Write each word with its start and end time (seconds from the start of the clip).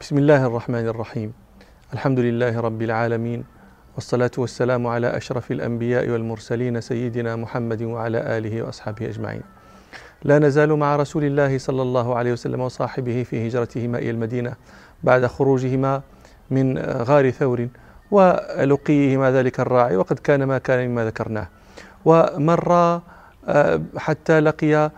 بسم 0.00 0.18
الله 0.18 0.46
الرحمن 0.46 0.86
الرحيم 0.86 1.32
الحمد 1.92 2.18
لله 2.18 2.60
رب 2.60 2.82
العالمين 2.82 3.44
والصلاة 3.94 4.30
والسلام 4.38 4.86
على 4.86 5.16
أشرف 5.16 5.50
الأنبياء 5.52 6.08
والمرسلين 6.08 6.80
سيدنا 6.80 7.36
محمد 7.36 7.82
وعلى 7.82 8.38
آله 8.38 8.62
وأصحابه 8.62 9.08
أجمعين 9.08 9.42
لا 10.24 10.38
نزال 10.38 10.72
مع 10.76 10.96
رسول 10.96 11.24
الله 11.24 11.58
صلى 11.58 11.82
الله 11.82 12.16
عليه 12.16 12.32
وسلم 12.32 12.60
وصاحبه 12.60 13.22
في 13.22 13.48
هجرتهما 13.48 13.98
إلى 13.98 14.10
المدينة 14.10 14.52
بعد 15.04 15.26
خروجهما 15.26 16.02
من 16.50 16.78
غار 16.78 17.30
ثور 17.30 17.68
ولقيهما 18.10 19.30
ذلك 19.30 19.60
الراعي 19.60 19.96
وقد 19.96 20.18
كان 20.18 20.44
ما 20.44 20.58
كان 20.58 20.88
مما 20.88 21.04
ذكرناه 21.04 21.48
ومر 22.04 23.00
حتى 23.96 24.40
لقي 24.40 24.90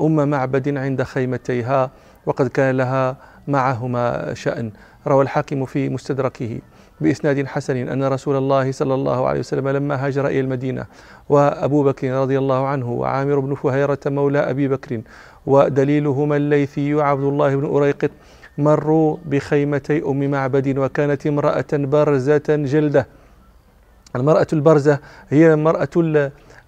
أم 0.00 0.28
معبد 0.28 0.76
عند 0.76 1.02
خيمتيها 1.02 1.90
وقد 2.26 2.48
كان 2.48 2.76
لها 2.76 3.16
معهما 3.48 4.34
شأن. 4.34 4.70
روى 5.06 5.22
الحاكم 5.22 5.64
في 5.64 5.88
مستدركه 5.88 6.58
بإسناد 7.00 7.46
حسن 7.46 7.76
أن 7.76 8.04
رسول 8.04 8.36
الله 8.36 8.72
صلى 8.72 8.94
الله 8.94 9.26
عليه 9.28 9.40
وسلم 9.40 9.68
لما 9.68 10.06
هاجر 10.06 10.26
إلى 10.26 10.40
المدينة 10.40 10.86
وأبو 11.28 11.84
بكر 11.84 12.10
رضي 12.10 12.38
الله 12.38 12.66
عنه 12.66 12.90
وعامر 12.92 13.40
بن 13.40 13.54
فهيرة 13.54 13.98
مولى 14.06 14.38
أبي 14.38 14.68
بكر 14.68 15.00
ودليلهما 15.46 16.36
الليثي 16.36 17.02
عبد 17.02 17.22
الله 17.24 17.56
بن 17.56 17.64
أريقط 17.64 18.10
مروا 18.58 19.16
بخيمتي 19.24 20.02
أم 20.02 20.30
معبد 20.30 20.78
وكانت 20.78 21.26
امرأة 21.26 21.72
برزة 21.72 22.42
جلدة. 22.48 23.06
المرأة 24.16 24.46
البرزة 24.52 24.98
هي 25.28 25.54
المرأة 25.54 25.88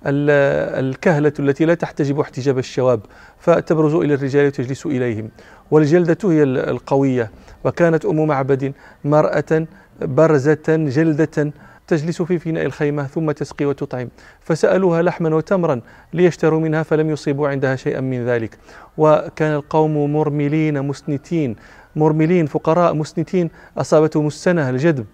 الكهلة 0.06 1.32
التي 1.38 1.64
لا 1.64 1.74
تحتجب 1.74 2.20
احتجاب 2.20 2.58
الشواب 2.58 3.00
فتبرز 3.38 3.94
إلى 3.94 4.14
الرجال 4.14 4.46
وتجلس 4.46 4.86
إليهم. 4.86 5.30
والجلدة 5.70 6.18
هي 6.24 6.42
القوية 6.42 7.30
وكانت 7.64 8.04
أم 8.04 8.26
معبد 8.26 8.72
مرأة 9.04 9.66
برزة 10.02 10.58
جلدة 10.68 11.52
تجلس 11.86 12.22
في 12.22 12.38
فناء 12.38 12.66
الخيمة 12.66 13.06
ثم 13.06 13.30
تسقي 13.30 13.64
وتطعم. 13.64 14.08
فسألوها 14.40 15.02
لحما 15.02 15.34
وتمرا 15.34 15.80
ليشتروا 16.12 16.60
منها 16.60 16.82
فلم 16.82 17.10
يصيبوا 17.10 17.48
عندها 17.48 17.76
شيئا 17.76 18.00
من 18.00 18.26
ذلك. 18.26 18.58
وكان 18.98 19.54
القوم 19.54 20.12
مرملين 20.12 20.82
مسنتين 20.82 21.56
مرملين 21.96 22.46
فقراء 22.46 22.94
مسنتين 22.94 23.50
أصابتهم 23.78 24.26
السنة 24.26 24.70
الجدب 24.70 25.06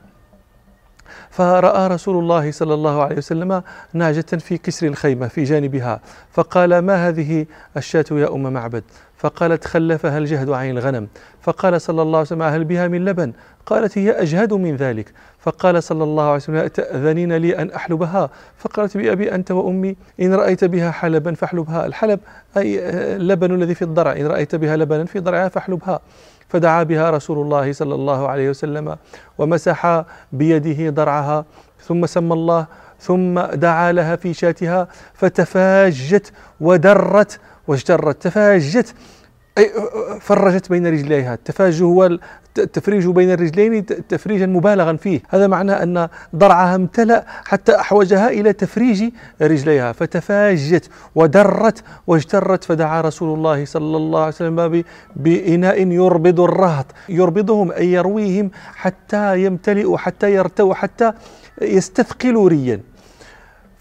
فرأى 1.37 1.89
رسول 1.89 2.19
الله 2.19 2.51
صلى 2.51 2.75
الله 2.75 3.03
عليه 3.03 3.17
وسلم 3.17 3.63
نعجة 3.93 4.37
في 4.39 4.59
كسر 4.59 4.87
الخيمة 4.87 5.29
في 5.29 5.45
جانبها 5.45 6.01
فقال 6.33 6.79
ما 6.79 7.09
هذه 7.09 7.47
الشاة 7.77 8.05
يا 8.11 8.35
أم 8.35 8.53
معبد؟ 8.53 8.85
فقالت 9.17 9.65
خلفها 9.65 10.19
الجهد 10.19 10.51
عن 10.51 10.71
الغنم. 10.71 11.09
فقال 11.43 11.81
صلى 11.81 12.03
الله 12.03 12.19
عليه 12.19 12.27
وسلم 12.27 12.43
هل 12.43 12.65
بها 12.65 12.89
من 12.89 13.05
لبن؟ 13.05 13.33
قالت 13.67 13.99
هي 13.99 14.11
أجهد 14.11 14.53
من 14.53 14.77
ذلك. 14.77 15.13
فقال 15.41 15.83
صلى 15.83 16.05
الله 16.05 16.23
عليه 16.23 16.35
وسلم 16.35 16.67
تأذنين 16.67 17.33
لي 17.33 17.59
أن 17.59 17.71
أحلبها؟ 17.71 18.31
فقالت 18.59 18.97
بأبي 18.97 19.35
أنت 19.35 19.51
وأمي 19.51 19.97
إن 20.21 20.35
رأيت 20.35 20.65
بها 20.65 20.91
حلبا 20.91 21.35
فاحلبها. 21.35 21.87
الحلب 21.87 22.21
أي 22.57 22.79
اللبن 23.17 23.55
الذي 23.55 23.75
في 23.75 23.83
الضرع 23.83 24.13
إن 24.13 24.27
رأيت 24.27 24.55
بها 24.55 24.77
لبنا 24.77 25.05
في 25.05 25.19
ضرعها 25.19 25.49
فاحلبها. 25.49 26.01
فدعا 26.49 26.83
بها 26.83 27.11
رسول 27.11 27.39
الله 27.39 27.73
صلى 27.73 27.95
الله 27.95 28.29
عليه 28.29 28.51
وسلم 28.51 28.97
ومسح 29.39 30.05
بيده 30.33 30.91
ضرعها 30.91 31.45
ثم 31.81 32.07
سمى 32.07 32.33
الله 32.33 32.67
ثم 33.01 33.41
دعا 33.41 33.93
لها 33.93 34.17
في 34.17 34.35
شاتها 34.35 34.89
فتفاجت 35.15 36.33
ودرت 36.61 37.41
واجترت 37.69 38.23
تفاجت 38.23 38.95
أي 39.59 39.71
فرجت 40.21 40.71
بين 40.71 40.87
رجليها. 40.87 41.35
التفاج 41.35 41.83
هو 41.83 42.19
التفريج 42.59 43.07
بين 43.07 43.33
الرجلين 43.33 43.87
تفريجا 43.87 44.47
مبالغا 44.47 44.97
فيه. 44.97 45.21
هذا 45.29 45.47
معناه 45.47 45.83
أن 45.83 46.09
ضرعها 46.37 46.75
امتلأ 46.75 47.25
حتى 47.45 47.77
أحوجها 47.77 48.29
إلى 48.29 48.53
تفريج 48.53 49.05
رجليها. 49.43 49.93
فتفاجت 49.93 50.91
ودرت 51.15 51.83
واجترت 52.07 52.65
فدعا 52.65 53.01
رسول 53.01 53.39
الله 53.39 53.65
صلى 53.65 53.97
الله 53.97 54.21
عليه 54.21 54.29
وسلم 54.29 54.85
بإناء 55.17 55.87
يربض 55.87 56.41
الرهط. 56.41 56.87
يربضهم 57.09 57.73
أي 57.73 57.93
يرويهم 57.93 58.51
حتى 58.75 59.45
يمتلئوا 59.45 59.99
حتى 59.99 60.35
يرتووا 60.35 60.75
حتى 60.75 61.13
يستثقلوا 61.63 62.49
ريا. 62.49 62.81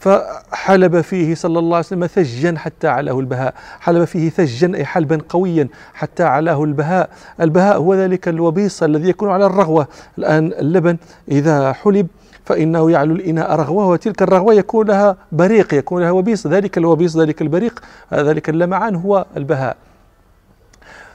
فحلب 0.03 1.01
فيه 1.01 1.35
صلى 1.35 1.59
الله 1.59 1.77
عليه 1.77 1.85
وسلم 1.85 2.07
ثجا 2.07 2.55
حتى 2.57 2.87
علاه 2.87 3.19
البهاء. 3.19 3.53
حلب 3.79 4.03
فيه 4.03 4.29
ثجا 4.29 4.75
أي 4.75 4.85
حلبا 4.85 5.21
قويا 5.29 5.67
حتى 5.93 6.23
علاه 6.23 6.63
البهاء. 6.63 7.09
البهاء 7.41 7.77
هو 7.77 7.95
ذلك 7.95 8.27
الوبيص 8.27 8.83
الذي 8.83 9.09
يكون 9.09 9.29
على 9.29 9.45
الرغوة. 9.45 9.87
الآن 10.17 10.53
اللبن 10.59 10.97
إذا 11.31 11.73
حلب 11.73 12.07
فإنه 12.45 12.91
يعلو 12.91 13.15
الإناء 13.15 13.55
رغوة 13.55 13.87
وتلك 13.87 14.21
الرغوة 14.21 14.53
يكون 14.53 14.87
لها 14.87 15.17
بريق 15.31 15.73
يكون 15.73 16.01
لها 16.01 16.11
وبيص. 16.11 16.47
ذلك 16.47 16.77
الوبيص 16.77 17.17
ذلك 17.17 17.41
البريق 17.41 17.83
ذلك 18.13 18.49
اللمعان 18.49 18.95
هو 18.95 19.25
البهاء. 19.37 19.77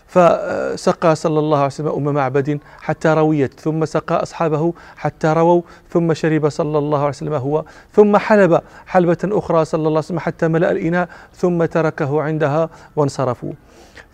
فسقى 0.09 1.15
صلى 1.15 1.39
الله 1.39 1.57
عليه 1.57 1.67
وسلم 1.67 1.89
أم 1.89 2.15
معبد 2.15 2.59
حتى 2.81 3.09
رويت 3.09 3.61
ثم 3.61 3.85
سقى 3.85 4.23
أصحابه 4.23 4.73
حتى 4.97 5.33
رووا 5.33 5.63
ثم 5.91 6.15
شرب 6.15 6.49
صلى 6.49 6.79
الله 6.79 6.99
عليه 6.99 7.09
وسلم 7.09 7.35
هو 7.35 7.65
ثم 7.93 8.17
حلب 8.17 8.61
حلبة 8.87 9.19
أخرى 9.25 9.65
صلى 9.65 9.79
الله 9.79 9.91
عليه 9.91 9.99
وسلم 9.99 10.19
حتى 10.19 10.49
ملأ 10.49 10.71
الإناء 10.71 11.09
ثم 11.35 11.65
تركه 11.65 12.23
عندها 12.23 12.69
وانصرفوا. 12.97 13.53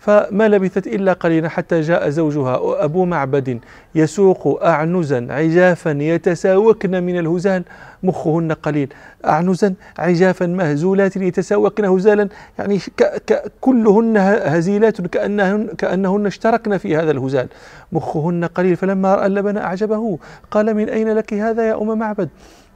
فما 0.05 0.47
لبثت 0.47 0.87
إلا 0.87 1.13
قليلا 1.13 1.49
حتى 1.49 1.81
جاء 1.81 2.09
زوجها 2.09 2.83
أبو 2.83 3.05
معبد 3.05 3.59
يسوق 3.95 4.63
أعنزا 4.63 5.27
عجافا 5.29 5.89
يتساوكن 5.91 7.03
من 7.03 7.19
الهزال 7.19 7.63
مخهن 8.03 8.51
قليل. 8.51 8.93
أعنزا 9.25 9.73
عجافا 9.97 10.45
مهزولات 10.45 11.17
يتساوكن 11.17 11.85
هزالا 11.85 12.29
يعني 12.59 12.79
كلهن 13.61 14.17
هزيلات 14.45 15.01
كأنهن, 15.01 15.67
كأنهن 15.77 16.25
اشتركن 16.25 16.77
في 16.77 16.97
هذا 16.97 17.11
الهزال. 17.11 17.47
مخهن 17.91 18.45
قليل 18.45 18.75
فلما 18.75 19.15
رأى 19.15 19.25
اللبن 19.25 19.57
أعجبه. 19.57 20.19
قال 20.51 20.73
من 20.73 20.89
أين 20.89 21.13
لك 21.13 21.33
هذا 21.33 21.67
يا 21.67 21.81
أم 21.81 21.97
معبد؟ 21.97 22.29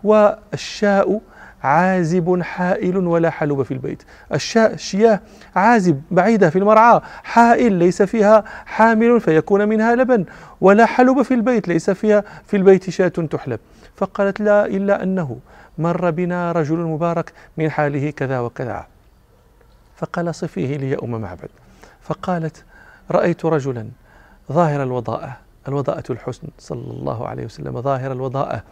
والشاء 0.03 1.21
عازب 1.63 2.41
حائل 2.41 2.97
ولا 2.97 3.29
حلب 3.29 3.63
في 3.63 3.73
البيت. 3.73 4.03
الشاء 4.33 4.73
الشياه 4.73 5.19
عازب 5.55 6.01
بعيدة 6.11 6.49
في 6.49 6.59
المرعى. 6.59 7.01
حائل 7.23 7.73
ليس 7.73 8.01
فيها 8.01 8.43
حامل 8.65 9.21
فيكون 9.21 9.67
منها 9.69 9.95
لبن. 9.95 10.25
ولا 10.61 10.85
حلب 10.85 11.21
في 11.21 11.33
البيت 11.33 11.67
ليس 11.67 11.89
فيها 11.89 12.23
في 12.45 12.57
البيت 12.57 12.89
شاة 12.89 13.07
تحلب. 13.07 13.59
فقالت 13.95 14.39
لا 14.39 14.65
إلا 14.65 15.03
أنه 15.03 15.39
مر 15.77 16.11
بنا 16.11 16.51
رجل 16.51 16.77
مبارك 16.77 17.33
من 17.57 17.71
حاله 17.71 18.09
كذا 18.11 18.39
وكذا. 18.39 18.85
فقال 19.95 20.35
صفيه 20.35 20.77
لي 20.77 20.89
يا 20.89 20.97
أم 21.03 21.21
معبد. 21.21 21.49
فقالت 22.01 22.63
رأيت 23.11 23.45
رجلا 23.45 23.87
ظاهر 24.51 24.83
الوضاءة 24.83 25.37
الوضاءة 25.67 26.03
الحسن 26.09 26.47
صلى 26.59 26.91
الله 26.91 27.27
عليه 27.27 27.45
وسلم 27.45 27.81
ظاهر 27.81 28.11
الوضاءة 28.11 28.63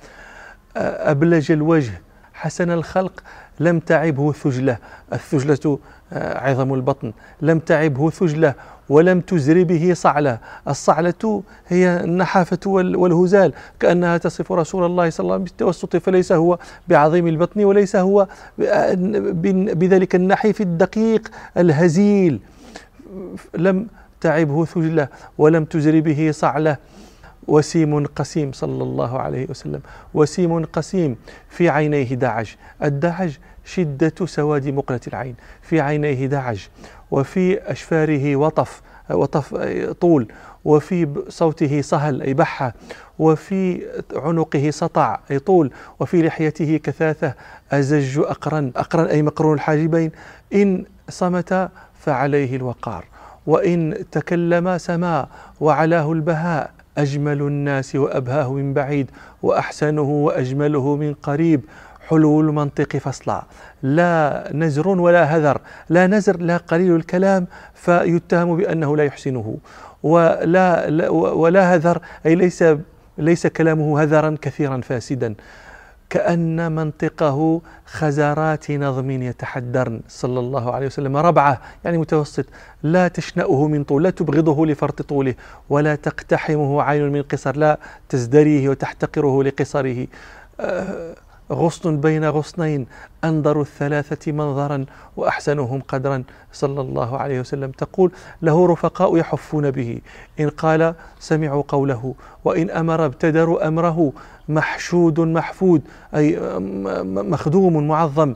أبلج 0.77 1.51
الوجه 1.51 2.01
حسن 2.37 2.71
الخلق 2.71 3.23
لم 3.59 3.79
تعبه 3.79 4.31
ثجلة. 4.31 4.77
الثجلة 5.13 5.79
آه، 6.13 6.37
عظم 6.49 6.73
البطن. 6.73 7.13
لم 7.41 7.59
تعبه 7.59 8.09
ثجلة 8.09 8.53
ولم 8.89 9.21
تزر 9.21 9.63
به 9.63 9.93
صعلة. 9.93 10.37
الصعلة 10.67 11.43
هي 11.67 12.01
النحافة 12.03 12.59
والهزال. 12.65 13.53
كأنها 13.79 14.17
تصف 14.17 14.51
رسول 14.51 14.85
الله 14.85 15.09
صلى 15.09 15.23
الله 15.23 15.33
عليه 15.33 15.43
وسلم 15.43 15.43
بالتوسط 15.43 15.95
فليس 15.95 16.31
هو 16.31 16.57
بعظيم 16.87 17.27
البطن 17.27 17.65
وليس 17.65 17.95
هو 17.95 18.27
بذلك 19.73 20.15
النحيف 20.15 20.61
الدقيق 20.61 21.27
الهزيل. 21.57 22.39
لم 23.57 23.87
تعبه 24.21 24.65
ثجلة 24.65 25.07
ولم 25.37 25.65
تزر 25.65 25.99
به 25.99 26.31
صعلة. 26.31 26.77
وسيم 27.47 28.05
قسيم 28.05 28.51
صلى 28.51 28.83
الله 28.83 29.19
عليه 29.19 29.49
وسلم. 29.49 29.81
وسيم 30.13 30.65
قسيم 30.65 31.15
في 31.49 31.69
عينيه 31.69 32.15
دعج 32.15 32.55
الدعج 32.83 33.37
شدة 33.65 34.25
سواد 34.25 34.67
مقلة 34.67 34.99
العين. 35.07 35.35
في 35.61 35.81
عينيه 35.81 36.25
دعج 36.25 36.67
وفي 37.11 37.71
أشفاره 37.71 38.35
وطف 38.35 38.81
وطف 39.09 39.55
طول 40.01 40.27
وفي 40.65 41.23
صوته 41.29 41.81
صهل 41.81 42.21
أي 42.21 42.33
بحة 42.33 42.73
وفي 43.19 43.85
عنقه 44.15 44.69
سطع 44.69 45.19
أي 45.31 45.39
طول 45.39 45.71
وفي 45.99 46.21
لحيته 46.21 46.77
كثاثة 46.77 47.33
أزج 47.71 48.19
أقرن 48.19 48.71
أقرن 48.75 49.05
أي 49.05 49.21
مقرون 49.21 49.53
الحاجبين. 49.53 50.11
إن 50.53 50.85
صمت 51.09 51.69
فعليه 51.99 52.55
الوقار 52.55 53.05
وإن 53.47 54.05
تكلم 54.11 54.77
سما 54.77 55.27
وعلاه 55.59 56.11
البهاء. 56.11 56.76
أجمل 56.97 57.41
الناس 57.41 57.95
وأبهاه 57.95 58.53
من 58.53 58.73
بعيد 58.73 59.11
وأحسنه 59.43 60.01
وأجمله 60.01 60.95
من 60.95 61.13
قريب. 61.13 61.61
حلو 62.07 62.41
المنطق 62.41 62.97
فصلا 62.97 63.43
لا 63.83 64.49
نزر 64.53 64.87
ولا 64.87 65.23
هذر. 65.23 65.61
لا 65.89 66.07
نزر 66.07 66.37
لا 66.37 66.57
قليل 66.57 66.95
الكلام 66.95 67.47
فيتهم 67.73 68.57
بأنه 68.57 68.97
لا 68.97 69.03
يحسنه. 69.03 69.57
ولا 70.03 70.89
ولا 71.11 71.75
هذر 71.75 71.99
أي 72.25 72.35
ليس 72.35 72.63
ليس 73.17 73.47
كلامه 73.47 74.01
هذرا 74.01 74.35
كثيرا 74.41 74.81
فاسدا. 74.81 75.35
كأن 76.09 76.71
منطقه 76.71 77.61
خزرات 77.85 78.71
نظم 78.71 79.11
يتحدرن. 79.11 80.01
صلى 80.07 80.39
الله 80.39 80.71
عليه 80.71 80.87
وسلم. 80.87 81.17
ربعة 81.17 81.61
يعني 81.85 81.97
متوسط. 81.97 82.45
لا 82.83 83.07
تشنأه 83.07 83.67
من 83.67 83.83
طول 83.83 84.03
لا 84.03 84.09
تبغضه 84.09 84.65
لفرط 84.65 85.01
طوله 85.01 85.35
ولا 85.69 85.95
تقتحمه 85.95 86.81
عين 86.81 87.11
من 87.11 87.21
قصر 87.21 87.57
لا 87.57 87.79
تزدريه 88.09 88.69
وتحتقره 88.69 89.43
لقصره. 89.43 90.07
آه، 90.59 91.15
غصن 91.51 91.97
بين 91.99 92.29
غصنين 92.29 92.87
أنظر 93.23 93.61
الثلاثة 93.61 94.31
منظرا 94.31 94.85
وأحسنهم 95.17 95.81
قدرا. 95.87 96.23
صلى 96.53 96.81
الله 96.81 97.17
عليه 97.17 97.39
وسلم 97.39 97.71
تقول 97.71 98.11
له 98.41 98.67
رفقاء 98.67 99.17
يحفون 99.17 99.71
به. 99.71 100.01
إن 100.39 100.49
قال 100.49 100.95
سمعوا 101.19 101.63
قوله 101.67 102.15
وإن 102.45 102.69
أمر 102.69 103.05
ابتدروا 103.05 103.67
أمره 103.67 104.13
محشود 104.49 105.19
محفود 105.19 105.81
أي 106.15 106.39
مخدوم 107.03 107.87
معظم 107.87 108.35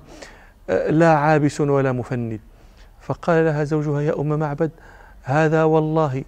لا 0.89 1.13
عابس 1.13 1.61
ولا 1.61 1.91
مفند. 1.91 2.39
فقال 3.01 3.45
لها 3.45 3.63
زوجها 3.63 4.01
يا 4.01 4.19
أم 4.19 4.39
معبد 4.39 4.71
هذا 5.23 5.63
والله 5.63 6.23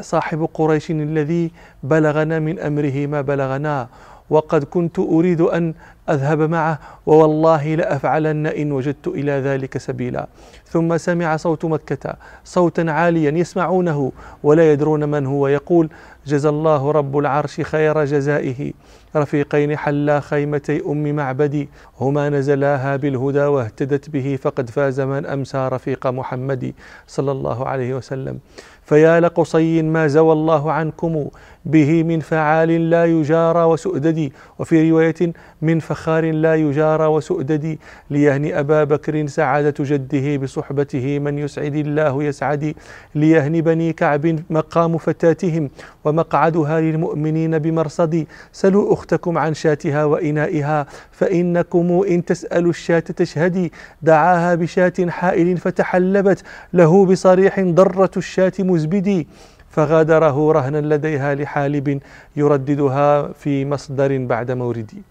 صاحب 0.00 0.48
قريش 0.54 0.90
الذي 0.90 1.50
بلغنا 1.82 2.38
من 2.38 2.58
أمره 2.58 3.06
ما 3.06 3.20
بلغنا 3.20 3.88
وقد 4.30 4.64
كنت 4.64 4.98
أريد 4.98 5.40
أن 5.40 5.74
أذهب 6.10 6.40
معه 6.40 6.78
ووالله 7.06 7.74
لأفعلن 7.74 8.46
إن 8.46 8.72
وجدت 8.72 9.08
إلى 9.08 9.32
ذلك 9.32 9.78
سبيلا. 9.78 10.26
ثم 10.66 10.96
سمع 10.96 11.36
صوت 11.36 11.64
مكة 11.64 12.14
صوتا 12.44 12.80
عاليا 12.88 13.30
يسمعونه 13.30 14.12
ولا 14.42 14.72
يدرون 14.72 15.08
من 15.08 15.26
هو 15.26 15.48
يقول 15.48 15.90
جزى 16.26 16.48
الله 16.48 16.90
رب 16.90 17.18
العرش 17.18 17.60
خير 17.60 18.04
جزائه. 18.04 18.72
رفيقين 19.16 19.76
حلا 19.76 20.20
خيمتي 20.20 20.82
أم 20.86 21.16
معبدي 21.16 21.68
هما 22.00 22.28
نزلاها 22.28 22.96
بالهدى 22.96 23.44
واهتدت 23.44 24.10
به 24.10 24.38
فقد 24.42 24.70
فاز 24.70 25.00
من 25.00 25.26
أمسى 25.26 25.68
رفيق 25.72 26.06
محمد 26.06 26.72
صلى 27.06 27.30
الله 27.32 27.68
عليه 27.68 27.94
وسلم. 27.94 28.38
فيا 28.82 29.20
لقصي 29.20 29.82
ما 29.82 30.06
زوى 30.06 30.32
الله 30.32 30.72
عنكم 30.72 31.26
به 31.64 32.02
من 32.02 32.20
فعال 32.20 32.90
لا 32.90 33.04
يجارى 33.04 33.62
وسؤدد 33.64 34.32
وفي 34.58 34.90
رواية 34.90 35.32
من 35.62 35.80
فخار 35.80 36.30
لا 36.30 36.54
يجارى 36.54 37.06
وسؤدد 37.06 37.78
ليهني 38.10 38.58
أبا 38.60 38.84
بكر 38.84 39.26
سعادة 39.26 39.74
جده 39.84 40.36
بصحبته 40.36 41.18
من 41.18 41.38
يسعد 41.38 41.74
الله 41.74 42.24
يسعد 42.24 42.74
ليهني 43.14 43.62
بني 43.62 43.92
كعب 43.92 44.38
مقام 44.50 44.98
فتاتهم 44.98 45.70
ومقعدها 46.04 46.80
للمؤمنين 46.80 47.58
بمرصد 47.58 48.26
سلوا 48.52 48.92
أختكم 48.92 49.38
عن 49.38 49.54
شاتها 49.54 50.04
وإنائها 50.04 50.86
فإنكم 51.10 52.02
إن 52.08 52.24
تسألوا 52.24 52.70
الشاة 52.70 52.98
تشهدي 53.00 53.72
دعاها 54.02 54.54
بشاة 54.54 54.92
حائل 55.08 55.56
فتحلبت 55.58 56.42
له 56.72 57.06
بصريح 57.06 57.60
ضرة 57.60 58.10
الشاة 58.16 58.52
مزبدي 58.58 59.26
فغادره 59.70 60.52
رهنا 60.52 60.94
لديها 60.94 61.34
لحالب 61.34 62.00
يرددها 62.36 63.32
في 63.32 63.64
مصدر 63.64 64.26
بعد 64.26 64.50
موردي 64.50 65.02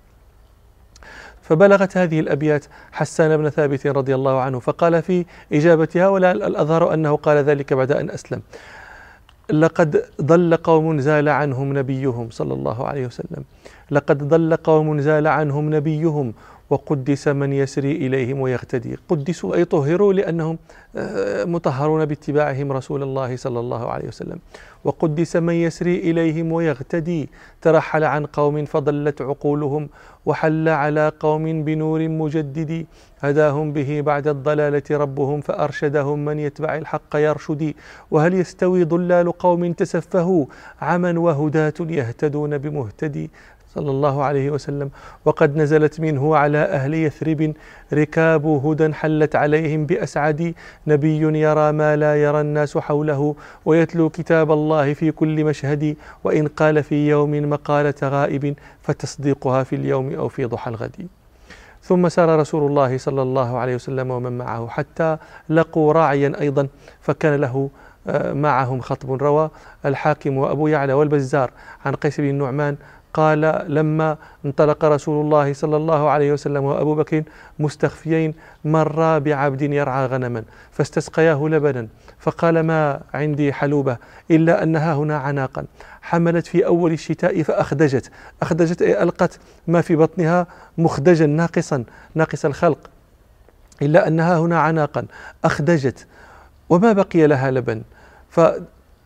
فبلغت 1.41 1.97
هذه 1.97 2.19
الأبيات 2.19 2.65
حسان 2.91 3.37
بن 3.37 3.49
ثابت 3.49 3.87
رضي 3.87 4.15
الله 4.15 4.41
عنه 4.41 4.59
فقال 4.59 5.01
في 5.01 5.25
إجابتها 5.53 6.07
ولا 6.07 6.31
الأظهر 6.31 6.93
أنه 6.93 7.15
قال 7.15 7.37
ذلك 7.37 7.73
بعد 7.73 7.91
أن 7.91 8.09
أسلم. 8.09 8.41
لقد 9.51 10.03
ضل 10.21 10.55
قوم 10.55 10.99
زال 10.99 11.29
عنهم 11.29 11.77
نبيهم 11.77 12.29
صلى 12.29 12.53
الله 12.53 12.87
عليه 12.87 13.05
وسلم. 13.05 13.43
لقد 13.91 14.23
ضل 14.23 14.55
قوم 14.55 14.99
زال 15.01 15.27
عنهم 15.27 15.75
نبيهم 15.75 16.33
وقدس 16.69 17.27
من 17.27 17.53
يسري 17.53 17.91
إليهم 17.91 18.39
ويغتدي 18.41 18.97
قدسوا 19.09 19.55
أي 19.55 19.65
طهروا 19.65 20.13
لأنهم 20.13 20.57
آه، 20.95 21.45
مطهرون 21.45 22.05
باتباعهم 22.05 22.71
رسول 22.71 23.03
الله 23.03 23.35
صلى 23.35 23.59
الله 23.59 23.91
عليه 23.91 24.07
وسلم. 24.07 24.39
وقدس 24.83 25.35
من 25.35 25.53
يسري 25.53 25.95
إليهم 25.95 26.51
ويغتدي 26.51 27.29
ترحل 27.61 28.03
عن 28.03 28.25
قوم 28.25 28.65
فضلت 28.65 29.21
عقولهم 29.21 29.89
وحل 30.25 30.69
على 30.69 31.11
قوم 31.19 31.63
بنور 31.63 32.07
مجدد. 32.07 32.85
هداهم 33.19 33.73
به 33.73 34.01
بعد 34.01 34.27
الضلالة 34.27 34.83
ربهم 34.91 35.41
فأرشدهم 35.41 36.25
من 36.25 36.39
يتبع 36.39 36.75
الحق 36.75 37.15
يرشد. 37.15 37.73
وهل 38.11 38.33
يستوي 38.33 38.83
ضلال 38.83 39.31
قوم 39.31 39.73
تسفهوا؟ 39.73 40.45
عما 40.81 41.19
وهداة 41.19 41.73
يهتدون 41.79 42.57
بمهتدي. 42.57 43.29
صلى 43.75 43.91
الله 43.91 44.23
عليه 44.23 44.49
وسلم. 44.49 44.89
وقد 45.25 45.57
نزلت 45.57 45.99
منه 45.99 46.35
على 46.37 46.57
أهل 46.57 46.93
يثرب 46.93 47.53
ركاب 47.93 48.45
هدى 48.45 48.93
حلت 48.93 49.35
عليهم 49.35 49.85
بأسعد 49.85 50.53
نبي 50.87 51.39
يرى 51.39 51.71
ما 51.71 51.95
لا 51.95 52.23
يرى 52.23 52.41
الناس 52.41 52.77
حوله 52.77 53.35
ويتلو 53.65 54.09
كتاب 54.09 54.51
الله 54.51 54.93
في 54.93 55.11
كل 55.11 55.43
مشهد 55.43 55.95
وإن 56.23 56.47
قال 56.47 56.83
في 56.83 57.09
يوم 57.09 57.49
مقالة 57.49 57.93
غائب 58.03 58.55
فتصديقها 58.81 59.63
في 59.63 59.75
اليوم 59.75 60.13
أو 60.13 60.27
في 60.27 60.45
ضحى 60.45 60.69
الغد. 60.71 61.07
ثم 61.83 62.09
سار 62.09 62.39
رسول 62.39 62.71
الله 62.71 62.97
صلى 62.97 63.21
الله 63.21 63.57
عليه 63.57 63.75
وسلم 63.75 64.11
ومن 64.11 64.37
معه 64.37 64.67
حتى 64.67 65.17
لقوا 65.49 65.93
راعيا 65.93 66.41
أيضا 66.41 66.67
فكان 67.01 67.41
له 67.41 67.69
آه، 68.07 68.33
معهم 68.33 68.81
خطب 68.81 69.11
روى. 69.23 69.49
الحاكم 69.85 70.37
وأبو 70.37 70.67
يعلى 70.67 70.93
والبزار 70.93 71.51
عن 71.85 71.95
قيس 71.95 72.21
بن 72.21 72.29
النعمان 72.29 72.75
قال 73.13 73.65
لما 73.67 74.17
انطلق 74.45 74.85
رسول 74.85 75.25
الله 75.25 75.53
صلى 75.53 75.77
الله 75.77 76.09
عليه 76.09 76.33
وسلم 76.33 76.63
وأبو 76.63 76.95
بكر 76.95 77.23
مستخفيين 77.59 78.33
مرا 78.65 79.17
بعبد 79.17 79.61
يرعى 79.61 80.05
غنما؟ 80.05 80.43
فاستسقياه 80.71 81.47
لبنا 81.47 81.87
فقال 82.19 82.59
ما 82.59 83.01
عندي 83.13 83.53
حلوبة 83.53 83.97
إلا 84.31 84.63
انها 84.63 84.93
هنا 84.93 85.17
عناقا. 85.17 85.65
حملت 86.01 86.47
في 86.47 86.65
أول 86.65 86.91
الشتاء 86.91 87.43
فأخدجت. 87.43 88.11
أخدجت 88.41 88.81
أي 88.81 89.03
ألقت 89.03 89.39
ما 89.67 89.81
في 89.81 89.95
بطنها 89.95 90.47
مخدجا 90.77 91.25
ناقصا 91.25 91.83
ناقص 92.15 92.45
الخلق 92.45 92.89
إلا 93.81 94.07
انها 94.07 94.39
هنا 94.39 94.59
عناقا. 94.59 95.05
أخدجت. 95.45 96.07
وما 96.69 96.93
بقي 96.93 97.27
لها 97.27 97.51
لبن؟ 97.51 97.81
ف 98.29 98.39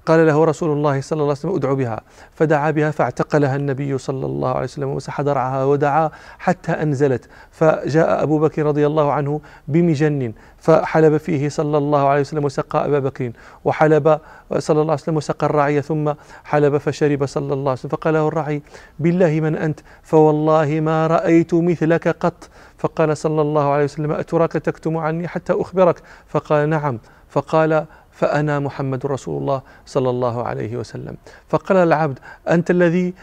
قال 0.05 0.27
له 0.27 0.45
رسول 0.45 0.77
الله 0.77 1.01
صلى 1.01 1.15
الله 1.15 1.23
عليه 1.23 1.39
وسلم 1.39 1.55
ادعو 1.55 1.75
بها. 1.75 2.01
فدعا 2.31 2.71
بها 2.71 2.91
فاعتقلها 2.91 3.55
النبي 3.55 3.97
صلى 3.97 4.25
الله 4.25 4.49
عليه 4.49 4.63
وسلم 4.63 4.89
ومسح 4.89 5.21
درعها 5.21 5.63
ودعا 5.63 6.11
حتى 6.39 6.71
أنزلت. 6.71 7.29
فجاء 7.51 8.23
أبو 8.23 8.39
بكر 8.39 8.65
رضي 8.65 8.87
الله 8.87 9.11
عنه 9.11 9.41
بمجن 9.67 10.33
فحلب 10.57 11.17
فيه 11.17 11.49
صلى 11.49 11.77
الله 11.77 12.07
عليه 12.07 12.21
وسلم 12.21 12.45
وسقى 12.45 12.85
أبا 12.85 12.99
بكر 12.99 13.31
وحلب 13.65 14.19
صلى 14.57 14.81
الله 14.81 14.91
عليه 14.91 15.01
وسلم 15.01 15.17
وسقى 15.17 15.45
الرعي 15.45 15.81
ثم 15.81 16.13
حلب 16.43 16.77
فشرب 16.77 17.25
صلى 17.25 17.53
الله 17.53 17.71
عليه 17.71 17.79
وسلم. 17.79 17.91
فقال 17.91 18.13
له 18.13 18.27
الرعي 18.27 18.61
بالله 18.99 19.39
من 19.39 19.55
أنت؟ 19.55 19.79
فوالله 20.03 20.79
ما 20.79 21.07
رأيت 21.07 21.53
مثلك 21.53 22.07
قط. 22.07 22.49
فقال 22.77 23.17
صلى 23.17 23.41
الله 23.41 23.71
عليه 23.71 23.83
وسلم 23.83 24.11
أتراك 24.11 24.51
تكتم 24.51 24.97
عني 24.97 25.27
حتى 25.27 25.53
أخبرك؟ 25.53 26.01
فقال 26.27 26.69
نعم. 26.69 26.99
فقال 27.29 27.85
فأنا 28.13 28.59
محمد 28.59 29.05
رسول 29.05 29.41
الله 29.41 29.61
صلى 29.85 30.09
الله 30.09 30.43
عليه 30.43 30.77
وسلم. 30.77 31.15
فقال 31.49 31.77
العبد 31.77 32.19
أنت 32.49 32.71
الذي 32.71 33.13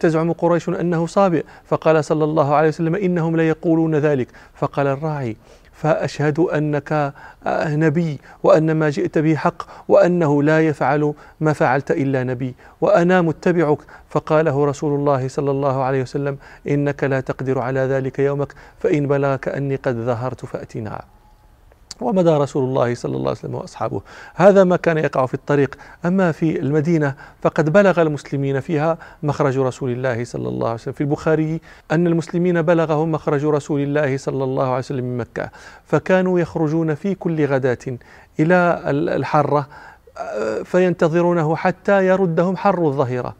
تزعم 0.00 0.32
قريش 0.32 0.68
أنه 0.68 1.06
صابئ؟ 1.06 1.44
فقال 1.64 2.04
صلى 2.04 2.24
الله 2.24 2.54
عليه 2.54 2.68
وسلم 2.68 2.94
إنهم 2.94 3.36
ليقولون 3.36 3.94
ذلك. 3.94 4.28
فقال 4.54 4.86
الراعي 4.86 5.36
فأشهد 5.72 6.38
أنك 6.38 7.14
نبي 7.46 8.20
وأن 8.42 8.72
ما 8.72 8.90
جئت 8.90 9.18
به 9.18 9.34
حق 9.36 9.62
وأنه 9.88 10.42
لا 10.42 10.60
يفعل 10.60 11.14
ما 11.40 11.52
فعلت 11.52 11.90
إلا 11.90 12.24
نبي 12.24 12.54
وأنا 12.80 13.22
متبعك. 13.22 13.78
فقاله 14.08 14.64
رسول 14.66 14.98
الله 14.98 15.28
صلى 15.28 15.50
الله 15.50 15.82
عليه 15.82 16.02
وسلم 16.02 16.38
إنك 16.68 17.04
لا 17.04 17.20
تقدر 17.20 17.58
على 17.58 17.80
ذلك 17.80 18.18
يومك 18.18 18.54
فإن 18.78 19.06
بلغك 19.06 19.48
أني 19.48 19.76
قد 19.76 19.94
ظهرت 19.94 20.44
فأتنا. 20.44 21.19
ومدى 22.02 22.30
رسول 22.30 22.64
الله 22.64 22.94
صلى 22.94 23.16
الله 23.16 23.28
عليه 23.28 23.38
وسلم 23.38 23.54
وأصحابه. 23.54 24.00
هذا 24.34 24.64
ما 24.64 24.76
كان 24.76 24.98
يقع 24.98 25.26
في 25.26 25.34
الطريق. 25.34 25.74
أما 26.04 26.32
في 26.32 26.60
المدينة 26.60 27.14
فقد 27.42 27.72
بلغ 27.72 28.02
المسلمين 28.02 28.60
فيها 28.60 28.98
مخرج 29.22 29.58
رسول 29.58 29.90
الله 29.90 30.24
صلى 30.24 30.48
الله 30.48 30.66
عليه 30.66 30.74
وسلم. 30.74 30.94
في 30.94 31.00
البخاري 31.00 31.60
أن 31.92 32.06
المسلمين 32.06 32.62
بلغهم 32.62 33.12
مخرج 33.12 33.44
رسول 33.44 33.80
الله 33.80 34.16
صلى 34.16 34.44
الله 34.44 34.66
عليه 34.66 34.78
وسلم 34.78 35.04
من 35.04 35.18
مكة. 35.18 35.50
فكانوا 35.86 36.40
يخرجون 36.40 36.94
في 36.94 37.14
كل 37.14 37.46
غداة 37.46 37.98
إلى 38.40 38.82
الحره 38.90 39.68
فينتظرونه 40.64 41.56
حتى 41.56 42.06
يردهم 42.06 42.56
حر 42.56 42.86
الظهيرة. 42.86 43.34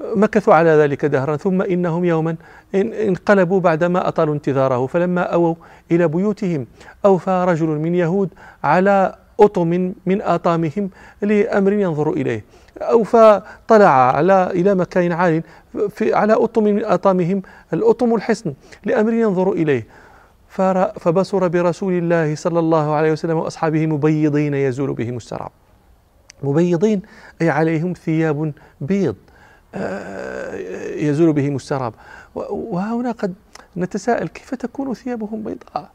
مكثوا 0.00 0.54
على 0.54 0.70
ذلك 0.70 1.04
دهرا 1.04 1.36
ثم 1.36 1.62
إنهم 1.62 2.04
يوما 2.04 2.36
انقلبوا 2.74 3.60
بعدما 3.60 4.08
أطالوا 4.08 4.34
انتظاره 4.34 4.86
فلما 4.86 5.22
أووا 5.22 5.54
إلى 5.90 6.08
بيوتهم 6.08 6.66
أوفى 7.04 7.44
رجل 7.48 7.66
من 7.66 7.94
يهود 7.94 8.28
على 8.64 9.14
أطم 9.40 9.92
من 10.06 10.22
آطامهم 10.22 10.90
لأمر 11.22 11.72
ينظر 11.72 12.10
إليه. 12.12 12.44
أو 12.78 13.02
فطلع 13.02 13.88
على 14.16 14.50
إلى 14.50 14.74
مكان 14.74 15.12
عال 15.12 15.42
في 15.88 16.14
على 16.14 16.32
أطم 16.32 16.64
من 16.64 16.84
أطامهم 16.84 17.42
الأطم 17.72 18.14
الحصن 18.14 18.54
لأمر 18.84 19.12
ينظر 19.12 19.52
إليه. 19.52 19.86
فبصر 21.00 21.48
برسول 21.48 21.92
الله 21.92 22.34
صلى 22.34 22.58
الله 22.58 22.94
عليه 22.94 23.12
وسلم 23.12 23.36
وأصحابه 23.36 23.86
مبيضين 23.86 24.54
يزول 24.54 24.92
بهم 24.94 25.16
السراب. 25.16 25.50
مبيضين 26.42 27.02
أي 27.42 27.50
عليهم 27.50 27.92
ثياب 27.92 28.52
بيض. 28.80 29.16
آه، 29.74 30.54
يزول 30.96 31.32
بهم 31.32 31.56
السراب 31.56 31.94
وهنا 32.34 33.12
قد 33.12 33.34
نتساءل 33.76 34.28
كيف 34.28 34.54
تكون 34.54 34.94
ثيابهم 34.94 35.42
بيضاء؟ 35.42 35.90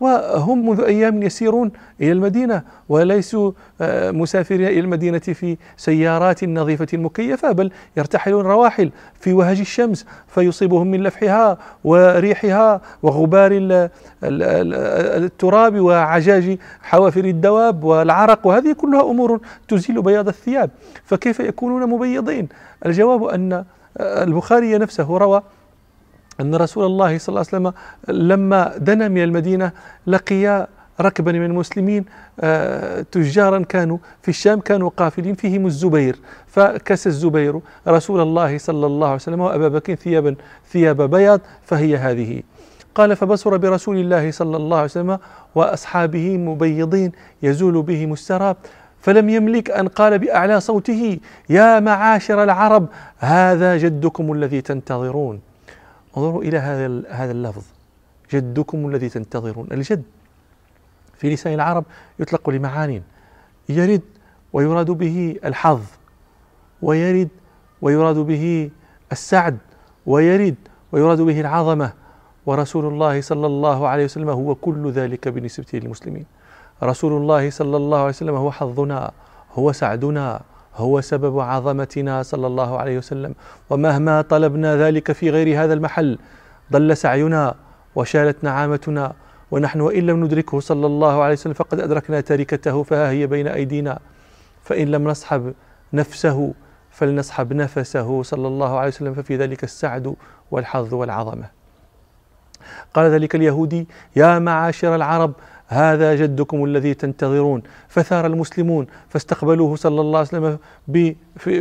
وهم 0.00 0.68
منذ 0.68 0.80
أيام 0.80 1.22
يسيرون 1.22 1.70
إلى 2.00 2.12
المدينة 2.12 2.62
وليسوا 2.88 3.52
آه، 3.80 4.10
مسافرين 4.10 4.66
إلى 4.68 4.80
المدينة 4.80 5.18
في 5.18 5.56
سيارات 5.76 6.44
نظيفة 6.44 6.98
مكيفة 6.98 7.52
بل 7.52 7.70
يرتحلون 7.96 8.44
رواحل 8.44 8.90
في 9.20 9.32
وهج 9.32 9.60
الشمس 9.60 10.06
فيصيبهم 10.28 10.86
من 10.86 11.02
لفحها 11.02 11.58
وريحها 11.84 12.80
وغبار 13.02 13.50
التراب 14.22 15.80
وعجاج 15.80 16.58
حوافر 16.82 17.24
الدواب 17.24 17.84
والعرق. 17.84 18.46
وهذه 18.46 18.72
كلها 18.72 19.02
أمور 19.02 19.40
تزيل 19.68 20.02
بياض 20.02 20.28
الثياب. 20.28 20.70
فكيف 21.04 21.40
يكونون 21.40 21.90
مبيضين؟ 21.90 22.48
الجواب 22.86 23.24
أن 23.24 23.52
آه، 23.52 23.64
البخاري 24.24 24.78
نفسه 24.78 25.18
روى 25.18 25.42
أن 26.40 26.54
رسول 26.54 26.86
الله 26.86 27.18
صلى 27.18 27.28
الله 27.28 27.46
عليه 27.52 27.68
وسلم 27.68 27.72
لما 28.28 28.76
دنا 28.78 29.08
من 29.08 29.22
المدينة 29.22 29.72
لقي 30.06 30.68
ركبا 31.00 31.32
من 31.32 31.44
المسلمين 31.44 32.04
آه، 32.40 33.00
تجارا 33.12 33.58
كانوا 33.62 33.98
في 34.22 34.28
الشام 34.28 34.60
كانوا 34.60 34.90
قافلين 34.96 35.34
فيهم 35.34 35.66
الزبير. 35.66 36.16
فكس 36.46 37.06
الزبير 37.06 37.60
رسول 37.88 38.20
الله 38.20 38.58
صلى 38.58 38.86
الله 38.86 39.06
عليه 39.06 39.16
وسلم 39.16 39.40
وأبا 39.40 39.68
بكر 39.68 39.94
ثيابا 39.94 40.34
ثياب 40.72 41.10
بياض 41.10 41.40
فهي 41.62 41.96
هذه. 41.96 42.42
قال 42.94 43.16
فبصر 43.16 43.56
برسول 43.56 43.96
الله 43.96 44.30
صلى 44.30 44.56
الله 44.56 44.76
عليه 44.76 44.84
وسلم 44.84 45.18
وأصحابه 45.54 46.36
مبيضين 46.36 47.12
يزول 47.42 47.82
بهم 47.82 48.12
السراب. 48.12 48.56
فلم 49.00 49.28
يملك 49.28 49.70
أن 49.70 49.88
قال 49.88 50.18
بأعلى 50.18 50.60
صوته 50.60 51.18
يا 51.48 51.80
معاشر 51.80 52.42
العرب 52.42 52.86
هذا 53.18 53.76
جدكم 53.76 54.32
الذي 54.32 54.60
تنتظرون. 54.60 55.47
انظروا 56.18 56.42
إلى 56.42 56.58
هذا 56.58 56.86
هذا 57.10 57.32
اللفظ. 57.32 57.64
جدكم 58.32 58.88
الذي 58.88 59.08
تنتظرون. 59.08 59.68
الجد. 59.72 60.02
في 61.14 61.34
لسان 61.34 61.54
العرب 61.54 61.84
يطلق 62.18 62.50
لمعان 62.50 63.02
يرد 63.68 64.02
ويراد 64.52 64.90
به 64.90 65.36
الحظ 65.44 65.80
ويرد 66.82 67.28
ويراد 67.82 68.16
به 68.16 68.70
السعد 69.12 69.58
ويرد 70.06 70.54
ويراد 70.92 71.20
به 71.20 71.40
العظمة. 71.40 71.92
ورسول 72.46 72.84
الله 72.84 73.20
صلى 73.20 73.46
الله 73.46 73.88
عليه 73.88 74.04
وسلم 74.04 74.30
هو 74.30 74.54
كل 74.54 74.90
ذلك 74.90 75.28
بالنسبة 75.28 75.66
للمسلمين. 75.72 76.26
رسول 76.82 77.12
الله 77.12 77.50
صلى 77.50 77.76
الله 77.76 77.98
عليه 77.98 78.08
وسلم 78.08 78.34
هو 78.34 78.50
حظنا 78.50 79.10
هو 79.54 79.72
سعدنا 79.72 80.40
هو 80.78 81.00
سبب 81.00 81.40
عظمتنا 81.40 82.22
صلى 82.22 82.46
الله 82.46 82.78
عليه 82.78 82.98
وسلم. 82.98 83.34
ومهما 83.70 84.22
طلبنا 84.22 84.76
ذلك 84.76 85.12
في 85.12 85.30
غير 85.30 85.64
هذا 85.64 85.74
المحل 85.74 86.18
ضل 86.72 86.96
سعينا 86.96 87.54
وشالت 87.94 88.44
نعامتنا 88.44 89.12
ونحن 89.50 89.80
وإن 89.80 90.06
لم 90.06 90.24
ندركه 90.24 90.60
صلى 90.60 90.86
الله 90.86 91.22
عليه 91.22 91.32
وسلم 91.32 91.52
فقد 91.52 91.80
أدركنا 91.80 92.20
تركته 92.20 92.82
فها 92.82 93.10
هي 93.10 93.26
بين 93.26 93.48
أيدينا. 93.48 93.98
فإن 94.62 94.88
لم 94.88 95.08
نصحب 95.08 95.54
نفسه 95.92 96.54
فلنصحب 96.90 97.52
نفسه 97.52 98.22
صلى 98.22 98.48
الله 98.48 98.78
عليه 98.78 98.88
وسلم 98.88 99.14
ففي 99.14 99.36
ذلك 99.36 99.64
السعد 99.64 100.14
والحظ 100.50 100.94
والعظمة. 100.94 101.44
قال 102.94 103.10
ذلك 103.10 103.34
اليهودي 103.34 103.88
يا 104.16 104.38
معاشر 104.38 104.94
العرب 104.94 105.32
هذا 105.68 106.14
جدكم 106.14 106.64
الذي 106.64 106.94
تنتظرون 106.94 107.62
فثار 107.88 108.26
المسلمون 108.26 108.86
فاستقبلوه 109.08 109.76
صلى 109.76 110.00
الله 110.00 110.18
عليه 110.18 110.28
وسلم 110.28 110.58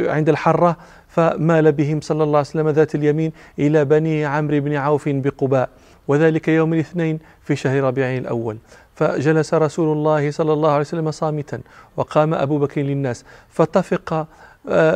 عند 0.10 0.30
الحرة 0.30 0.78
فمال 1.08 1.72
بهم 1.72 2.02
صلى 2.02 2.24
الله 2.24 2.38
عليه 2.38 2.48
وسلم 2.48 2.70
ذات 2.70 2.96
اليمين 2.96 3.32
إلى 3.60 3.86
بني 3.86 4.26
عمرو 4.26 4.60
بن 4.60 4.76
عوف 4.76 5.10
بقباء. 5.10 5.70
وذلك 6.08 6.48
يوم 6.48 6.74
الاثنين 6.74 7.20
في 7.44 7.56
شهر 7.56 7.84
ربيع 7.84 8.18
الأول. 8.18 8.58
فجلس 8.96 9.54
رسول 9.54 9.98
الله 9.98 10.32
صلى 10.32 10.54
الله 10.54 10.70
عليه 10.70 10.82
وسلم 10.82 11.12
صامتا 11.12 11.62
وقام 11.98 12.34
أبو 12.34 12.60
بكر 12.60 12.82
للناس 12.82 13.26
فطفق 13.50 14.28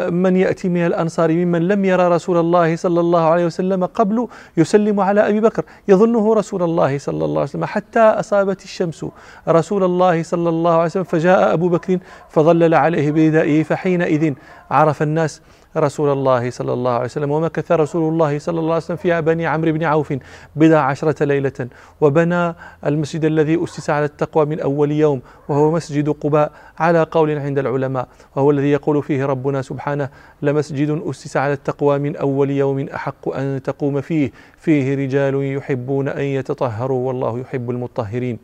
من 0.10 0.36
يأتي 0.36 0.70
من 0.70 0.86
الأنصار 0.86 1.32
ممن 1.32 1.68
لم 1.68 1.86
يرى 1.86 2.08
رسول 2.08 2.38
الله 2.38 2.76
صلى 2.76 3.00
الله 3.00 3.22
عليه 3.22 3.46
وسلم 3.46 3.86
قبل 3.86 4.28
يسلم 4.58 5.00
على 5.00 5.30
أبي 5.30 5.40
بكر. 5.40 5.64
يظنه 5.88 6.34
رسول 6.34 6.64
الله 6.64 6.98
صلى 6.98 7.26
الله 7.26 7.40
عليه 7.40 7.50
وسلم. 7.50 7.66
حتى 7.66 8.00
أصابت 8.00 8.64
الشمس 8.64 9.06
رسول 9.48 9.84
الله 9.84 10.24
صلى 10.24 10.50
الله 10.50 10.74
عليه 10.74 10.86
وسلم 10.86 11.04
فجاء 11.04 11.54
أبو 11.54 11.70
بكر 11.70 11.98
فظلل 12.30 12.74
عليه 12.74 13.12
بردائه 13.12 13.64
فحينئذ 13.64 14.34
عرف 14.72 15.02
الناس 15.02 15.42
رسول 15.78 16.10
الله 16.10 16.50
صلى 16.50 16.74
الله 16.74 16.92
عليه 16.92 17.06
وسلم 17.06 17.32
ومكث 17.32 17.72
رسول 17.72 18.14
الله 18.14 18.40
صلى 18.40 18.60
الله 18.60 18.74
عليه 18.74 18.84
وسلم 18.84 18.98
في 18.98 19.22
بني 19.22 19.48
عمرو 19.48 19.72
بن 19.72 19.84
عوف 19.84 20.14
بضع 20.56 20.78
عشرة 20.78 21.24
ليلة 21.24 21.68
وبنى 22.02 22.56
المسجد 22.86 23.26
الذي 23.26 23.64
أسس 23.64 23.90
على 23.90 24.06
التقوى 24.06 24.46
من 24.46 24.60
أول 24.60 24.92
يوم 24.92 25.22
وهو 25.50 25.72
مسجد 25.72 26.10
قباء 26.10 26.52
على 26.80 27.04
قول 27.04 27.40
عند 27.40 27.60
العلماء 27.60 28.08
وهو 28.36 28.52
الذي 28.52 28.72
يقول 28.72 29.04
فيه 29.04 29.26
ربنا 29.26 29.62
سبحانه 29.62 30.10
لمسجد 30.42 31.02
أسس 31.06 31.38
على 31.38 31.54
التقوى 31.54 32.00
من 32.00 32.16
أول 32.16 32.50
يوم 32.50 32.80
أحق 32.80 33.30
أن 33.30 33.62
تقوم 33.64 34.02
فيه 34.02 34.32
فيه 34.58 34.96
رجال 34.96 35.56
يحبون 35.58 36.08
أن 36.08 36.24
يتطهروا 36.24 37.08
والله 37.08 37.40
يحب 37.40 37.70
المطهرين. 37.70 38.40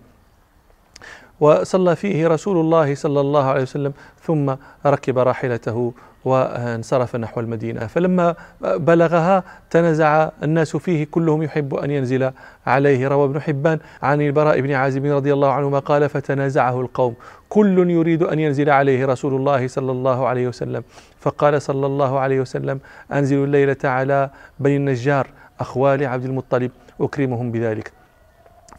وصلى 1.40 1.96
فيه 1.96 2.28
رسول 2.28 2.58
الله 2.58 2.96
صلى 2.96 3.20
الله 3.20 3.44
عليه 3.46 3.62
وسلم 3.62 3.94
ثم 4.22 4.54
ركب 4.86 5.18
راحلته 5.18 5.94
وانصرف 6.28 7.16
نحو 7.16 7.40
المدينة. 7.40 7.88
فلما 7.88 8.36
بلغها 8.62 9.44
تنازع 9.70 10.30
الناس 10.44 10.78
فيه 10.78 11.08
كلهم 11.12 11.44
يحب 11.44 11.76
أن 11.76 11.92
ينزل 11.92 12.32
عليه. 12.66 13.08
روى 13.08 13.26
ابن 13.26 13.42
حبان 13.42 13.80
عن 14.02 14.22
البراء 14.22 14.62
بن 14.62 14.72
عازب 14.72 15.06
رضي 15.06 15.34
الله 15.34 15.52
عنهما 15.52 15.80
قال 15.80 16.10
فتنازعه 16.10 16.82
القوم. 16.82 17.16
كل 17.50 17.90
يريد 17.90 18.24
أن 18.24 18.40
ينزل 18.40 18.70
عليه 18.70 19.06
رسول 19.06 19.34
الله 19.34 19.68
صلى 19.68 19.92
الله 19.92 20.28
عليه 20.28 20.48
وسلم. 20.48 20.84
فقال 21.20 21.62
صلى 21.62 21.86
الله 21.86 22.20
عليه 22.20 22.42
وسلم 22.42 22.80
أنزل 23.14 23.44
الليلة 23.44 23.78
على 23.84 24.30
بني 24.60 24.76
النجار 24.76 25.28
أخوال 25.60 26.06
عبد 26.06 26.26
المطلب 26.26 26.72
أكرمهم 27.02 27.52
بذلك. 27.52 27.97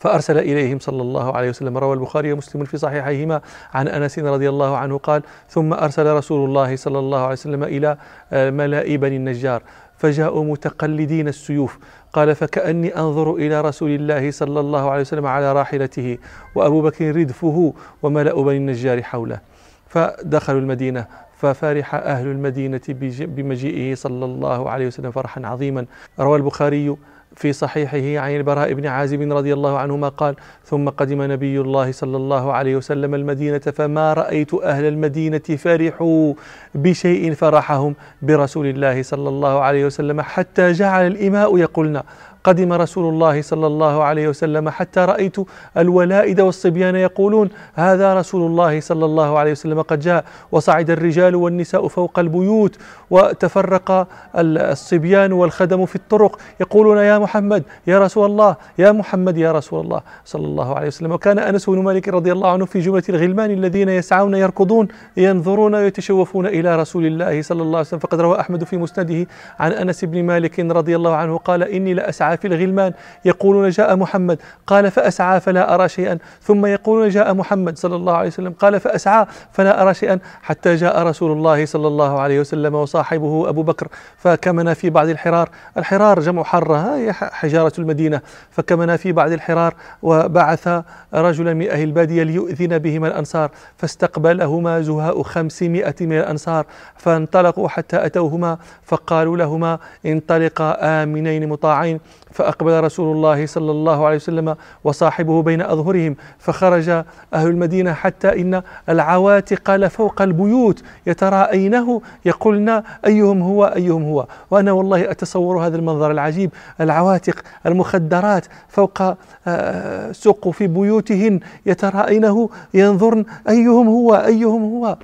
فأرسل 0.01 0.39
إليهم 0.39 0.79
صلى 0.79 1.03
الله 1.03 1.37
عليه 1.37 1.49
وسلم. 1.49 1.79
روى 1.79 1.95
البخاري 1.95 2.33
ومسلم 2.33 2.65
في 2.65 2.79
صحيحيهما 2.79 3.41
عن 3.75 3.89
أنس 3.89 4.19
رضي 4.19 4.49
الله 4.49 4.77
عنه 4.77 4.99
قال 4.99 5.23
ثم 5.49 5.73
أرسل 5.73 6.07
رسول 6.07 6.49
الله 6.49 6.77
صلى 6.77 6.99
الله 6.99 7.21
عليه 7.21 7.33
وسلم 7.33 7.65
إلى 7.65 7.97
ملاء 8.33 8.97
بني 8.97 9.17
النجار 9.17 9.63
فجاءوا 9.97 10.45
متقلدين 10.45 11.29
السيوف. 11.29 11.79
قال 12.13 12.35
فكأني 12.35 12.97
أنظر 12.97 13.35
إلى 13.35 13.61
رسول 13.61 13.91
الله 13.91 14.31
صلى 14.31 14.61
الله 14.61 14.91
عليه 14.91 15.01
وسلم 15.01 15.27
على 15.27 15.53
راحلته 15.53 16.19
وأبو 16.55 16.83
بكر 16.83 17.17
ردفه 17.17 17.75
وملأ 18.03 18.43
بني 18.43 18.57
النجار 18.57 19.03
حوله. 19.03 19.41
فدخلوا 19.89 20.61
المدينة 20.61 21.07
ففرح 21.39 21.95
أهل 21.95 22.27
المدينة 22.27 22.81
بمجيئه 23.21 23.95
صلى 23.95 24.25
الله 24.25 24.71
عليه 24.71 24.87
وسلم 24.87 25.11
فرحا 25.11 25.47
عظيما. 25.47 25.87
روى 26.21 26.37
البخاري 26.37 26.97
في 27.39 27.53
صحيحه 27.53 28.25
عن 28.25 28.37
البراء 28.37 28.73
بن 28.73 28.87
عازب 28.87 29.33
رضي 29.33 29.53
الله 29.53 29.79
عنهما 29.79 30.09
قال 30.09 30.35
ثم 30.65 30.89
قدم 30.89 31.23
نبي 31.23 31.61
الله 31.61 31.93
صلى 31.93 32.17
الله 32.17 32.53
عليه 32.53 32.77
وسلم 32.77 33.15
المدينة 33.15 33.59
فما 33.59 34.13
رأيت 34.13 34.55
أهل 34.55 34.85
المدينة 34.85 35.39
فرحوا 35.39 36.35
بشيء 36.75 37.35
فرحهم 37.35 37.95
برسول 38.23 38.67
الله 38.67 39.03
صلى 39.03 39.29
الله 39.29 39.61
عليه 39.61 39.87
وسلم 39.87 40.21
حتى 40.21 40.73
جعل 40.73 41.07
الإماء 41.07 41.59
يقولن 41.59 42.03
قدم 42.45 42.73
رسول 42.73 43.15
الله 43.15 43.43
صلى 43.43 43.67
الله 43.67 44.03
عليه 44.05 44.29
وسلم 44.29 44.69
حتى 44.69 45.01
رأيت 45.01 45.37
الولائد 45.77 46.41
والصبيان 46.41 46.97
يقولون 46.97 47.49
هذا 47.75 48.15
رسول 48.15 48.51
الله 48.51 48.81
صلى 48.81 49.05
الله 49.05 49.39
عليه 49.39 49.53
وسلم 49.53 49.83
قد 49.83 50.01
جاء 50.01 50.25
وصعد 50.53 50.91
الرجال 50.91 51.35
والنساء 51.35 51.89
فوق 51.89 52.19
البيوت 52.19 52.79
وتفرق 53.11 54.09
الصبيان 54.37 55.33
والخدم 55.33 55.87
في 55.87 55.97
الطرق 55.97 56.39
يقولون 56.61 56.99
يا 56.99 57.19
محمد 57.19 57.63
يا 57.87 57.99
رسول 57.99 58.31
الله 58.31 58.57
يا 58.79 58.93
محمد 58.93 59.37
يا 59.37 59.53
رسول 59.53 59.81
الله. 59.81 60.01
صلى 60.25 60.47
الله 60.47 60.75
عليه 60.77 60.87
وسلم. 60.87 61.13
وكان 61.13 61.39
أنس 61.39 61.71
بن 61.71 61.79
مالك 61.79 62.09
رضي 62.09 62.33
الله 62.33 62.51
عنه 62.51 62.65
في 62.65 62.81
جملة 62.81 63.03
الغلمان 63.09 63.51
الذين 63.51 63.89
يسعون 63.89 64.35
يركضون 64.35 64.89
ينظرون 65.17 65.75
ويتشوفون 65.75 66.47
إلى 66.47 66.77
رسول 66.77 67.07
الله 67.07 67.43
صلى 67.43 67.63
الله 67.63 67.79
عليه 67.79 67.87
وسلم. 67.89 68.01
فقد 68.01 68.21
روى 68.21 68.41
أحمد 68.41 68.65
في 68.65 68.77
مسنده 68.77 69.27
عن 69.59 69.73
أنس 69.73 70.05
بن 70.05 70.23
مالك 70.23 70.61
رضي 70.61 70.97
الله 70.97 71.15
عنه 71.15 71.37
قال 71.37 71.63
إني 71.63 71.95
لأسعى 71.95 72.28
في 72.37 72.47
الغلمان. 72.49 72.93
يقولون 73.25 73.69
جاء 73.71 73.97
محمد. 73.97 74.39
قال 74.67 74.91
فأسعى 74.91 75.41
فلا 75.41 75.75
أرى 75.75 75.89
شيئا. 75.89 76.19
ثم 76.43 76.67
يقولون 76.67 77.09
جاء 77.09 77.35
محمد 77.35 77.79
صلى 77.79 77.97
الله 77.97 78.17
عليه 78.17 78.29
وسلم. 78.29 78.53
قال 78.53 78.81
فأسعى 78.81 79.27
فلا 79.53 79.83
أرى 79.83 79.95
شيئا. 79.95 80.19
حتى 80.43 80.75
جاء 80.75 81.03
رسول 81.03 81.33
الله 81.33 81.67
صلى 81.67 81.87
الله 81.87 82.21
عليه 82.21 82.41
وسلم 82.41 82.75
وصاحبه 82.75 83.49
أبو 83.49 83.63
بكر. 83.63 83.89
فكمنا 84.17 84.75
في 84.75 84.91
بعض 84.91 85.09
الحرار. 85.09 85.49
الحرار 85.77 86.21
جمع 86.21 86.43
حرة 86.43 86.97
هي 86.97 87.13
حجارة 87.13 87.73
المدينة. 87.79 88.21
فكمنا 88.51 88.97
في 88.97 89.13
بعض 89.13 89.33
الحرار 89.33 89.75
وبعث 90.03 90.69
رجلا 91.15 91.55
من 91.55 91.71
أهل 91.71 91.83
البادية 91.83 92.23
ليؤذن 92.23 92.79
بهما 92.79 93.09
الأنصار. 93.09 93.51
فاستقبلهما 93.77 94.81
زهاء 94.81 95.23
خمسمائة 95.23 95.95
من 96.01 96.19
الأنصار. 96.19 96.67
فانطلقوا 96.97 97.69
حتى 97.69 98.07
أتوهما. 98.07 98.59
فقالوا 98.85 99.37
لهما 99.37 99.79
انطلقا 100.07 101.03
آمنين 101.03 101.49
مطاعين. 101.49 102.01
فأقبل 102.33 102.85
رسول 102.85 103.17
الله 103.17 103.47
صلى 103.47 103.71
الله 103.71 104.07
عليه 104.07 104.17
وسلم 104.17 104.57
وصاحبه 104.85 105.43
بين 105.43 105.63
أظهرهم 105.63 106.17
فخرج 106.39 106.89
أهل 106.89 107.47
المدينة 107.49 107.93
حتى 107.93 108.41
إن 108.41 108.63
العواتق 108.89 109.71
لفوق 109.77 110.23
البيوت 110.23 110.83
يتراءينه 111.07 112.03
يقولن 112.25 112.83
أيهم 113.07 113.43
هو 113.43 113.65
أيهم 113.65 114.03
هو. 114.03 114.27
وأنا 114.51 114.73
والله 114.73 115.11
أتصور 115.11 115.67
هذا 115.67 115.77
المنظر 115.77 116.11
العجيب 116.11 116.51
العواتق 116.81 117.43
المخدرات 117.67 118.47
فوق 118.69 119.03
آه، 119.47 120.13
سقف 120.13 120.63
بيوتهن 120.63 121.41
يتراءينه 121.67 122.51
ينظرن 122.75 123.25
أيهم 123.49 123.89
هو 123.89 124.15
أيهم 124.15 124.63
هو. 124.63 124.97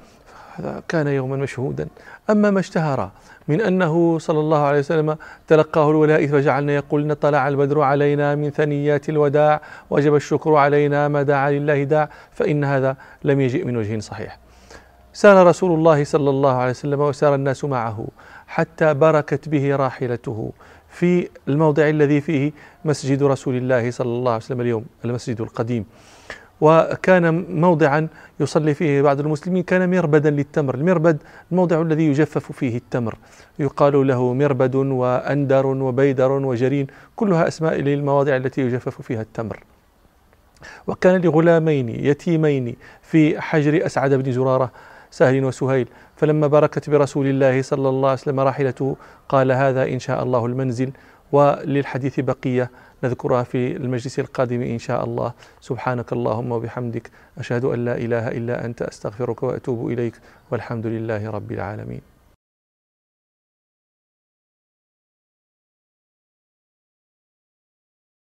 كان 0.89 1.07
يوما 1.07 1.37
مشهودا. 1.37 1.89
أما 2.31 2.51
ما 2.51 2.61
اشتهر 2.61 3.11
من 3.49 3.61
أنه 3.61 4.19
صلى 4.19 4.41
الله 4.41 4.59
عليه 4.59 4.79
وسلم 4.79 5.17
تلقاه 5.47 5.91
الولائي 5.91 6.29
فجعلنا 6.29 6.73
يقولن 6.75 7.15
طلع 7.15 7.49
البدر 7.49 7.81
علينا 7.81 8.35
من 8.35 8.51
ثنيات 8.51 9.09
الوداع 9.09 9.61
وجب 9.91 10.15
الشكر 10.15 10.55
علينا 10.55 11.09
ما 11.09 11.23
دعا 11.23 11.51
لله 11.51 11.83
داع 11.83 12.09
فإن 12.33 12.65
هذا 12.65 12.97
لم 13.25 13.41
يجئ 13.41 13.65
من 13.65 13.77
وجه 13.77 13.99
صحيح. 13.99 14.39
سار 15.13 15.47
رسول 15.47 15.79
الله 15.79 16.05
صلى 16.05 16.31
الله 16.31 16.55
عليه 16.55 16.71
وسلم 16.71 17.01
وسار 17.01 17.35
الناس 17.35 17.65
معه 17.65 18.07
حتى 18.47 18.95
بركت 18.95 19.49
به 19.49 19.77
راحلته 19.77 20.53
في 20.89 21.29
الموضع 21.49 21.89
الذي 21.89 22.21
فيه 22.21 22.53
مسجد 22.85 23.23
رسول 23.23 23.57
الله 23.57 23.91
صلى 23.91 24.09
الله 24.09 24.33
عليه 24.33 24.45
وسلم 24.45 24.61
اليوم 24.61 24.85
المسجد 25.05 25.41
القديم. 25.41 25.85
وكان 26.61 27.61
موضعا 27.61 28.09
يصلي 28.41 28.75
فيه 28.75 29.03
بعض 29.03 29.21
المسلمين 29.21 29.63
كان 29.63 29.91
مربدا 29.91 30.31
للتمر. 30.31 30.75
المربد 30.75 31.23
الموضع 31.51 31.83
الذي 31.83 32.07
يجفف 32.07 32.53
فيه 32.53 32.77
التمر. 32.77 33.19
يقال 33.59 34.07
له 34.07 34.35
مربد 34.35 34.75
وأندر 34.75 35.67
وبيدر 35.67 36.33
وجرين 36.33 36.87
كلها 37.17 37.49
أسماء 37.49 37.75
للمواضع 37.75 38.37
التي 38.37 38.61
يجفف 38.61 39.03
فيها 39.03 39.23
التمر. 39.23 39.65
وكان 40.87 41.21
لغلامين 41.21 41.89
يتيمين 41.89 42.77
في 43.03 43.41
حجر 43.41 43.87
أسعد 43.87 44.15
بن 44.15 44.33
زرارة 44.33 44.71
سهل 45.11 45.45
وسهيل. 45.45 45.89
فلما 46.17 46.47
بركت 46.47 46.91
برسول 46.91 47.27
الله 47.27 47.63
صلى 47.63 47.89
الله 47.89 48.09
عليه 48.09 48.21
وسلم 48.21 48.41
راحلته 48.41 48.97
قال 49.29 49.53
هذا 49.53 49.89
إن 49.89 49.99
شاء 49.99 50.23
الله 50.23 50.47
المنزل 50.47 50.91
وللحديث 51.33 52.21
بقية. 52.21 52.71
نذكرها 53.05 53.43
في 53.43 53.77
المجلس 53.77 54.19
القادم 54.19 54.63
إن 54.63 54.79
شاء 54.79 55.05
الله. 55.05 55.33
سبحانك 55.61 56.13
اللهم 56.13 56.53
وبحمدك 56.53 57.11
أشهد 57.39 57.65
أن 57.65 57.85
لا 57.85 57.97
إله 57.97 58.29
إلا 58.29 58.65
أنت 58.65 58.83
أستغفرك 58.83 59.43
وأتوب 59.43 59.91
إليك 59.93 60.15
والحمد 60.51 60.87
لله 60.87 61.31
رب 61.31 61.53
العالمين. 61.53 62.14